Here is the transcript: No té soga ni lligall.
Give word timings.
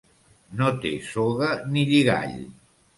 No 0.61 0.71
té 0.87 0.93
soga 1.11 1.53
ni 1.77 1.87
lligall. 1.95 2.39